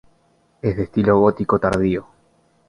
[0.63, 2.07] Es de estilo gótico tardío.